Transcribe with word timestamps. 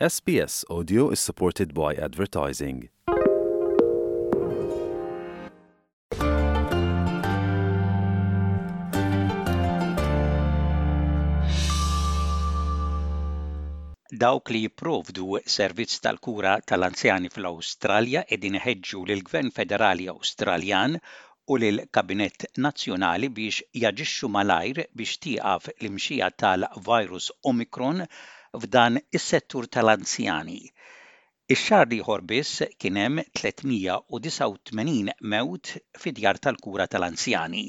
SBS 0.00 0.64
Audio 0.70 1.10
is 1.12 1.20
supported 1.20 1.72
by 1.72 1.94
advertising. 1.94 2.88
Dawk 14.10 14.50
li 14.50 14.62
jiprovdu 14.62 15.38
servizz 15.46 16.00
tal-kura 16.02 16.58
tal-anzjani 16.66 17.30
fl-Awstralja 17.30 18.24
edin 18.38 18.58
ħeġġu 18.66 19.04
l-Gvern 19.18 19.54
Federali 19.60 20.10
Awstraljan 20.14 20.98
u 21.46 21.56
lil 21.62 21.80
kabinett 21.92 22.48
Nazzjonali 22.66 23.30
biex 23.38 23.62
jaġixxu 23.86 24.26
malajr 24.38 24.82
biex 24.96 25.16
tieqaf 25.28 25.70
l-imxija 25.78 26.32
tal-virus 26.42 27.30
Omicron 27.54 28.08
f'dan 28.62 28.98
is-settur 29.18 29.66
tal-anzjani. 29.74 30.58
Ix-xahar 31.54 31.88
liħor 31.92 32.22
biss 32.28 32.62
kien 32.80 33.00
hemm 33.00 33.22
389 33.40 35.16
mewt 35.34 35.72
fid-djar 36.04 36.38
tal-kura 36.46 36.86
tal-anzjani. 36.94 37.64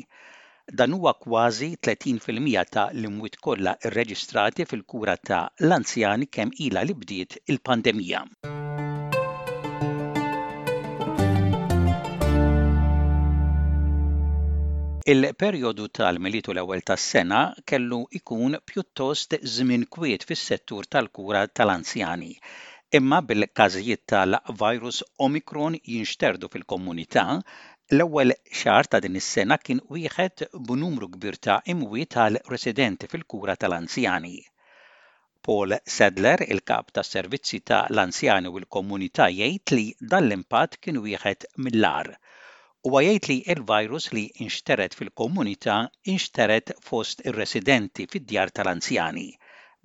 Dan 0.66 0.96
huwa 0.98 1.14
kważi 1.22 1.72
30% 1.78 2.72
ta' 2.76 2.88
l-imwiet 2.96 3.38
kollha 3.48 3.76
irreġistrati 3.90 4.68
fil-kura 4.72 5.18
ta' 5.32 5.44
l-anzjani 5.68 6.30
kemm 6.38 6.56
ilha 6.68 6.86
li 6.88 6.98
bdiet 7.04 7.42
il-pandemija. 7.54 8.26
Il-perjodu 15.12 15.84
tal-militu 15.98 16.50
l-ewwel 16.56 16.80
tas-sena 16.90 17.40
kellu 17.72 17.98
ikun 18.20 18.54
pjuttost 18.70 19.36
żmien 19.56 19.84
kwiet 19.96 20.24
fis-settur 20.30 20.88
tal-kura 20.96 21.42
tal-anzjani. 21.60 22.30
Imma 23.00 23.20
bil-każijiet 23.28 24.02
tal-virus 24.14 25.04
Omicron 25.28 25.78
jinxterdu 25.92 26.50
fil-komunità, 26.56 27.26
L-ewwel 27.98 28.34
xahar 28.62 28.90
ta' 28.92 29.04
din 29.06 29.20
is-sena 29.22 29.60
kien 29.68 29.84
wieħed 29.98 30.46
b'numru 30.72 31.12
kbir 31.18 31.38
ta' 31.48 31.60
imwi 31.76 32.08
tal-residenti 32.18 33.12
fil-kura 33.14 33.58
tal-anzjani. 33.66 34.36
Paul 35.50 35.78
Sedler, 36.00 36.48
il-kap 36.56 36.90
ta' 36.98 37.06
servizzi 37.14 37.62
ta' 37.70 37.86
l-anzjani 37.94 38.50
u 38.50 38.58
l-komunità 38.66 39.30
jgħid 39.40 39.78
li 39.78 39.86
dal-impatt 40.16 40.82
kien 40.82 41.02
wieħed 41.06 41.52
mill-ar 41.68 42.16
u 42.88 42.90
għajt 42.98 43.28
li 43.30 43.36
il-virus 43.52 44.06
li 44.16 44.22
inxteret 44.46 44.98
fil-komunità 44.98 45.78
inxteret 46.14 46.74
fost 46.90 47.24
ir-residenti 47.32 48.06
fid-djar 48.14 48.54
tal-anzjani. 48.60 49.26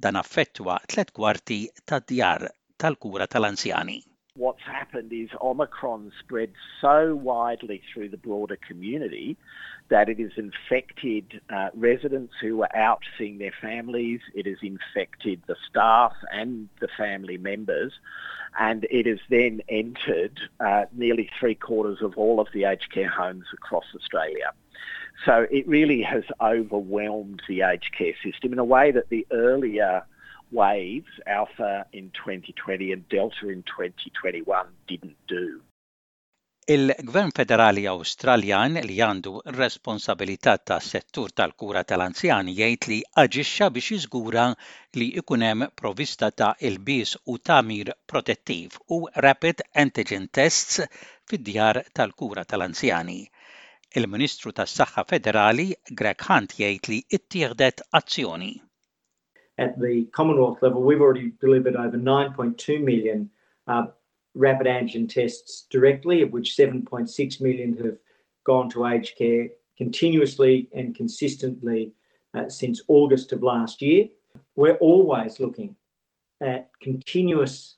Dan 0.07 0.21
affettwa 0.25 0.77
tlet 0.95 1.15
kwarti 1.21 1.61
tad-djar 1.93 2.49
tal-kura 2.85 3.31
tal-anzjani. 3.37 3.99
what's 4.37 4.63
happened 4.63 5.13
is 5.13 5.29
Omicron 5.43 6.13
spread 6.21 6.51
so 6.81 7.15
widely 7.15 7.83
through 7.93 8.09
the 8.09 8.17
broader 8.17 8.57
community 8.57 9.37
that 9.89 10.09
it 10.09 10.19
has 10.21 10.31
infected 10.37 11.41
uh, 11.51 11.69
residents 11.75 12.35
who 12.41 12.57
were 12.59 12.77
out 12.77 13.03
seeing 13.19 13.39
their 13.39 13.55
families. 13.61 14.21
It 14.35 14.47
has 14.47 14.59
infected 14.63 15.43
the 15.47 15.57
staff 15.69 16.13
and 16.33 16.69
the 16.81 16.89
family 16.97 17.39
members. 17.39 17.93
And 18.59 18.87
it 18.91 19.07
has 19.07 19.19
then 19.29 19.61
entered 19.69 20.39
uh, 20.61 20.85
nearly 20.93 21.31
three 21.39 21.55
quarters 21.55 21.99
of 22.03 22.17
all 22.17 22.41
of 22.41 22.49
the 22.53 22.65
aged 22.65 22.93
care 22.93 23.09
homes 23.09 23.47
across 23.53 23.85
Australia. 23.95 24.53
So 25.25 25.47
it 25.51 25.67
really 25.69 26.03
has 26.03 26.25
overwhelmed 26.41 27.43
the 27.49 27.63
aged 27.63 27.93
care 27.97 28.15
system 28.25 28.53
in 28.53 28.59
a 28.59 28.65
way 28.65 28.91
that 28.93 29.09
the 29.09 29.27
earlier 29.31 30.05
waves, 30.51 31.11
Alpha 31.27 31.87
in 31.93 32.11
2020 32.11 32.93
and 32.93 33.07
Delta 33.09 33.49
in 33.49 33.63
2021 33.63 34.67
didn't 34.87 35.17
do. 35.27 35.63
Il-Gvern 36.71 37.33
Federali 37.35 37.85
Awstraljan 37.91 38.77
li 38.87 38.99
għandu 39.03 39.33
responsabilità 39.57 40.53
ta' 40.61 40.79
settur 40.87 41.33
tal-kura 41.35 41.83
tal-anzjani 41.89 42.53
jgħid 42.55 42.87
li 42.93 42.99
aġixxa 43.23 43.69
biex 43.75 43.97
jiżgura 43.97 44.45
li 45.03 45.09
ikun 45.23 45.47
hemm 45.47 45.67
provista 45.83 46.31
ta' 46.31 46.53
il-bis 46.71 47.17
u 47.33 47.39
tamir 47.51 47.91
protettiv 48.13 48.79
u 48.97 49.01
rapid 49.27 49.65
antigen 49.85 50.29
tests 50.39 50.85
fid-djar 51.33 51.83
tal-kura 51.97 52.47
tal-anzjani. 52.53 53.19
Il-Ministru 53.99 54.53
tas-Saħħa 54.55 55.07
Federali 55.15 55.69
Greg 56.05 56.27
Hunt 56.31 56.59
jgħid 56.61 56.91
li 56.95 57.01
ittieħdet 57.19 57.89
azzjoni. 58.01 58.53
at 59.61 59.79
the 59.79 60.07
Commonwealth 60.13 60.59
level, 60.63 60.83
we've 60.83 61.03
already 61.03 61.33
delivered 61.39 61.77
over 61.77 61.97
9.2 61.99 62.83
million 62.83 63.31
uh, 63.69 63.85
rapid 64.35 64.67
antigen 64.67 65.07
tests 65.07 65.67
directly, 65.71 66.23
of 66.23 66.33
which 66.33 66.57
7.6 66.57 67.41
million 67.43 67.77
have 67.85 67.99
gone 68.45 68.71
to 68.71 68.87
aged 68.87 69.19
care 69.19 69.49
continuously 69.77 70.69
and 70.75 70.95
consistently 70.95 71.93
uh, 72.35 72.49
since 72.49 72.81
August 72.89 73.33
of 73.33 73.43
last 73.43 73.83
year. 73.83 74.07
We're 74.57 74.77
always 74.77 75.39
looking 75.41 75.77
at 76.41 76.71
continuous 76.81 77.77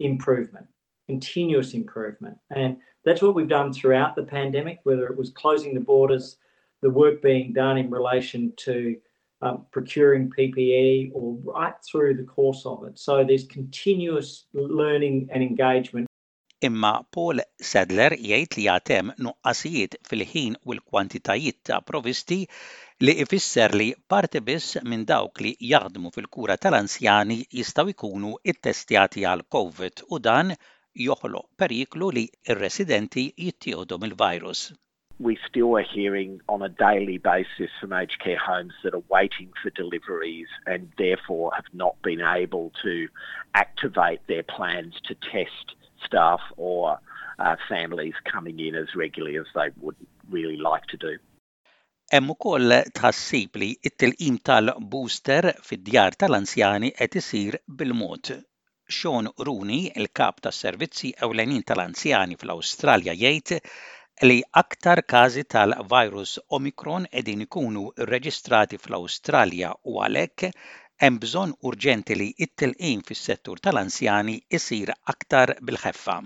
improvement, 0.00 0.66
continuous 1.06 1.72
improvement, 1.72 2.36
and 2.50 2.76
that's 3.06 3.22
what 3.22 3.34
we've 3.34 3.48
done 3.48 3.72
throughout 3.72 4.14
the 4.14 4.24
pandemic, 4.24 4.80
whether 4.82 5.06
it 5.06 5.16
was 5.16 5.30
closing 5.30 5.72
the 5.72 5.80
borders, 5.80 6.36
the 6.82 6.90
work 6.90 7.22
being 7.22 7.54
done 7.54 7.78
in 7.78 7.88
relation 7.88 8.52
to 8.58 8.96
um, 9.44 9.66
procuring 9.70 10.28
PPE 10.34 11.10
or 11.14 11.38
right 11.56 11.74
through 11.86 12.14
the 12.20 12.24
course 12.24 12.64
of 12.66 12.84
it. 12.88 12.98
So 12.98 13.22
there's 13.24 13.46
continuous 13.46 14.46
learning 14.52 15.28
and 15.32 15.42
engagement. 15.42 16.08
Imma 16.68 16.92
Paul 17.16 17.42
Sadler 17.70 18.14
jgħid 18.16 18.54
li 18.56 18.62
għatem 18.72 19.10
nuqqasijiet 19.26 19.96
fil-ħin 20.08 20.54
u 20.64 20.74
l-kwantitajiet 20.76 21.58
ta' 21.70 21.80
provisti 21.90 22.38
li 23.04 23.14
ifisser 23.24 23.74
li 23.80 23.88
parti 24.12 24.40
biss 24.46 24.78
minn 24.86 25.04
dawk 25.10 25.42
li 25.44 25.52
jaħdmu 25.72 26.14
fil-kura 26.14 26.56
tal-anzjani 26.64 27.38
jistaw 27.58 27.90
ikunu 27.92 28.32
it-testjati 28.52 29.26
għal 29.32 29.44
COVID 29.56 30.04
u 30.16 30.22
dan 30.28 30.54
joħlo 31.08 31.44
periklu 31.60 32.08
li 32.16 32.24
ir-residenti 32.48 33.26
jittieħdu 33.48 34.00
mill-virus 34.06 34.64
we 35.24 35.38
still 35.48 35.72
are 35.80 35.86
hearing 35.98 36.38
on 36.54 36.60
a 36.62 36.68
daily 36.68 37.16
basis 37.32 37.70
from 37.80 37.94
aged 37.94 38.18
care 38.24 38.38
homes 38.50 38.74
that 38.82 38.94
are 38.98 39.06
waiting 39.18 39.48
for 39.60 39.70
deliveries 39.70 40.48
and 40.66 40.82
therefore 40.98 41.46
have 41.58 41.70
not 41.72 41.94
been 42.02 42.20
able 42.42 42.66
to 42.86 42.94
activate 43.54 44.20
their 44.26 44.42
plans 44.56 44.92
to 45.08 45.14
test 45.36 45.66
staff 46.06 46.42
or 46.68 46.98
uh, 47.44 47.56
families 47.74 48.12
coming 48.34 48.56
in 48.66 48.74
as 48.74 48.90
regularly 48.94 49.36
as 49.38 49.46
they 49.56 49.68
would 49.84 49.96
really 50.30 50.58
like 50.70 50.86
to 50.92 50.98
do. 51.08 51.14
Hemm 52.12 52.28
ukoll 52.34 52.68
tħassib 52.98 53.56
li 53.62 53.70
t-tilqim 53.86 54.36
tal-booster 54.48 55.54
fid-djar 55.70 56.12
tal-anzjani 56.20 56.90
qed 57.00 57.16
isir 57.22 57.56
bil-mod. 57.80 58.34
Sean 58.98 59.26
Rooney, 59.48 59.86
il-kap 60.02 60.44
tas-servizzi 60.44 61.14
ewlenin 61.24 61.64
tal-anzjani 61.70 62.36
fl-Awstralja 62.42 63.16
jgħid 63.22 63.54
li 64.22 64.34
aktar 64.60 65.00
każi 65.12 65.42
tal-virus 65.54 66.34
Omicron 66.58 67.08
qegħdin 67.14 67.40
ikunu 67.44 67.82
rreġistrati 68.10 68.78
fl-Awstralja 68.84 69.72
u 69.92 69.96
għalhekk 70.04 70.52
hemm 71.06 71.20
bżonn 71.24 71.58
urġenti 71.72 72.18
li 72.22 72.30
t-tilqim 72.44 73.06
fis-settur 73.10 73.62
tal-anzjani 73.66 74.38
isir 74.60 74.94
aktar 75.16 75.54
bil-ħeffa. 75.70 76.20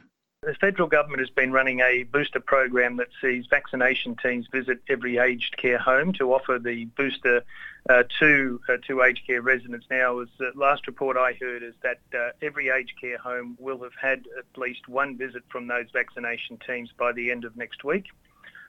The 0.48 0.54
federal 0.54 0.88
government 0.88 1.20
has 1.20 1.28
been 1.28 1.52
running 1.52 1.80
a 1.80 2.04
booster 2.04 2.40
program 2.40 2.96
that 2.96 3.08
sees 3.20 3.44
vaccination 3.50 4.16
teams 4.16 4.46
visit 4.50 4.78
every 4.88 5.18
aged 5.18 5.58
care 5.58 5.76
home 5.76 6.14
to 6.14 6.32
offer 6.32 6.58
the 6.58 6.86
booster 6.96 7.42
uh, 7.90 8.04
to 8.18 8.58
uh, 8.66 8.78
to 8.86 9.02
aged 9.02 9.26
care 9.26 9.42
residents. 9.42 9.84
Now, 9.90 10.20
as 10.20 10.28
the 10.38 10.52
last 10.54 10.86
report 10.86 11.18
I 11.18 11.36
heard 11.38 11.62
is 11.62 11.74
that 11.82 12.00
uh, 12.18 12.30
every 12.40 12.70
aged 12.70 12.98
care 12.98 13.18
home 13.18 13.58
will 13.60 13.82
have 13.82 13.92
had 14.00 14.24
at 14.38 14.58
least 14.58 14.88
one 14.88 15.18
visit 15.18 15.42
from 15.50 15.66
those 15.66 15.88
vaccination 15.92 16.56
teams 16.66 16.92
by 16.98 17.12
the 17.12 17.30
end 17.30 17.44
of 17.44 17.54
next 17.54 17.84
week. 17.84 18.06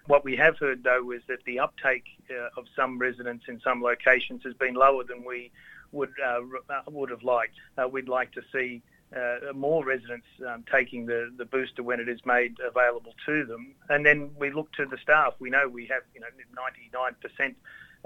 What 0.08 0.26
we 0.26 0.36
have 0.36 0.58
heard 0.58 0.84
though 0.84 1.12
is 1.14 1.22
that 1.30 1.46
the 1.46 1.60
uptake 1.60 2.04
uh, 2.30 2.50
of 2.60 2.66
some 2.76 3.00
residents 3.00 3.46
in 3.48 3.62
some 3.62 3.82
locations 3.82 4.44
has 4.44 4.54
been 4.54 4.74
lower 4.76 5.06
than 5.06 5.24
we 5.24 5.50
would 5.94 6.12
uh, 6.22 6.42
uh, 6.70 6.82
would 6.88 7.10
have 7.10 7.24
liked. 7.24 7.56
we'd 7.90 8.10
like 8.10 8.34
to 8.34 8.42
see 8.52 8.82
uh, 9.16 9.54
more 9.54 9.84
residents 9.86 10.28
um, 10.48 10.64
taking 10.72 11.06
the, 11.06 11.30
the 11.38 11.46
booster 11.46 11.82
when 11.84 12.00
it 12.00 12.08
is 12.10 12.20
made 12.26 12.56
available 12.68 13.14
to 13.26 13.46
them. 13.46 13.74
And 13.90 14.06
then 14.06 14.30
we 14.38 14.52
look 14.52 14.72
to 14.74 14.86
the 14.86 14.98
staff. 15.02 15.34
We 15.40 15.50
know 15.50 15.68
we 15.68 15.88
have 15.88 16.04
you 16.14 16.22
know 16.22 17.02
99% 17.40 17.56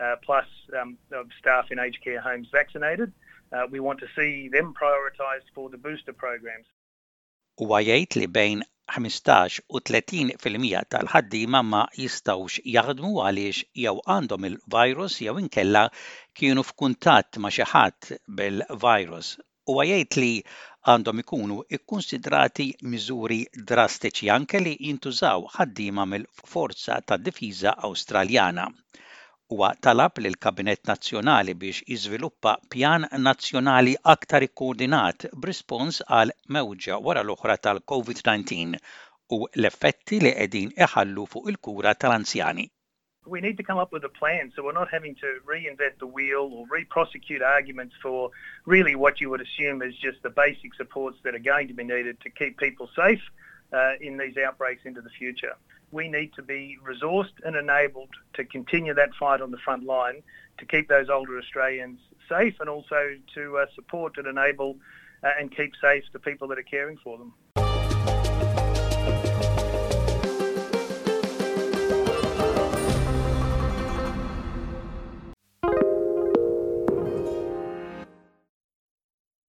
uh, 0.02 0.16
plus 0.26 0.46
um, 0.80 0.98
of 1.12 1.28
staff 1.40 1.66
in 1.72 1.80
aged 1.80 2.04
care 2.04 2.22
homes 2.22 2.48
vaccinated. 2.52 3.12
Uh, 3.52 3.68
we 3.70 3.80
want 3.80 4.00
to 4.00 4.08
see 4.16 4.50
them 4.50 4.74
prioritised 4.74 5.48
for 5.54 5.70
the 5.70 5.78
booster 5.78 6.14
programs. 6.14 6.68
Huwa 7.60 7.84
jgħid 7.86 8.16
li 8.18 8.26
bejn 8.34 8.64
15 8.96 9.60
u 9.70 9.80
30 9.86 10.40
fil-mija 10.42 10.80
tal-ħaddiema 10.92 11.60
ma 11.68 11.84
jistawx 11.94 12.58
jaħdmu 12.74 13.12
għaliex 13.24 13.62
jew 13.84 13.94
għandhom 14.10 14.48
il-virus 14.50 15.20
jew 15.24 15.36
inkella 15.40 15.84
kienu 16.36 16.64
f'kuntatt 16.66 17.38
ma' 17.44 17.54
xi 17.54 17.68
ħadd 17.70 18.10
bil-virus. 18.42 19.36
U 19.70 19.78
jgħid 19.86 20.18
li 20.20 20.32
għandhom 20.92 21.20
ikunu 21.22 21.56
ikkonsidrati 21.76 22.64
miżuri 22.94 23.36
drastiċi 23.70 24.28
anke 24.34 24.60
li 24.64 24.72
jintużaw 24.88 25.46
ħaddiema 25.54 26.04
mill-Forza 26.14 26.98
tad-Difiża 27.12 27.74
Awstraljana. 27.90 28.66
Huwa 29.54 29.70
talab 29.88 30.20
lil 30.26 30.36
kabinett 30.48 30.92
Nazzjonali 30.92 31.56
biex 31.64 31.84
jiżviluppa 31.94 32.56
pjan 32.76 33.08
nazzjonali 33.30 33.96
aktar 34.16 34.48
ikkoordinat 34.50 35.28
b'rispons 35.46 36.02
għal 36.20 36.36
mewġa 36.58 37.00
wara 37.08 37.24
l-oħra 37.28 37.56
tal-COVID-19 37.68 38.84
u 39.40 39.42
l-effetti 39.56 40.22
li 40.26 40.36
qegħdin 40.42 40.76
iħallu 40.88 41.30
fuq 41.36 41.50
il-kura 41.56 42.00
tal-anzjani. 42.06 42.68
we 43.26 43.42
need 43.42 43.58
to 43.58 43.64
come 43.64 43.78
up 43.78 43.92
with 43.92 44.04
a 44.04 44.10
plan 44.10 44.52
so 44.56 44.64
we're 44.64 44.72
not 44.72 44.90
having 44.92 45.16
to 45.16 45.40
reinvent 45.48 45.98
the 46.00 46.08
wheel 46.08 46.50
or 46.54 46.66
re-prosecute 46.70 47.42
arguments 47.42 47.94
for 48.02 48.32
really 48.66 48.96
what 48.96 49.22
you 49.22 49.30
would 49.30 49.42
assume 49.42 49.82
is 49.82 49.96
just 49.96 50.22
the 50.24 50.30
basic 50.30 50.74
supports 50.76 51.18
that 51.24 51.34
are 51.34 51.40
going 51.40 51.68
to 51.68 51.74
be 51.74 51.84
needed 51.84 52.20
to 52.22 52.30
keep 52.30 52.58
people 52.58 52.90
safe 52.96 53.22
uh, 53.72 53.94
in 54.02 54.18
these 54.18 54.36
outbreaks 54.38 54.82
into 54.86 55.02
the 55.02 55.10
future. 55.10 55.54
We 55.92 56.08
need 56.10 56.34
to 56.34 56.42
be 56.42 56.78
resourced 56.84 57.38
and 57.46 57.56
enabled 57.56 58.10
to 58.34 58.44
continue 58.46 58.94
that 58.96 59.14
fight 59.20 59.42
on 59.42 59.52
the 59.52 59.58
front 59.58 59.86
line 59.86 60.24
to 60.58 60.66
keep 60.66 60.88
those 60.90 61.10
older 61.10 61.38
Australians 61.38 62.00
safe 62.28 62.56
and 62.60 62.70
also 62.70 63.16
to 63.36 63.58
uh, 63.58 63.66
support 63.76 64.18
and 64.18 64.28
enable 64.28 64.78
uh, 65.24 65.30
and 65.40 65.56
keep 65.56 65.74
safe 65.82 66.04
the 66.12 66.20
people 66.20 66.48
that 66.50 66.60
are 66.60 66.64
caring 66.64 66.98
for 66.98 67.18
them. 67.18 67.34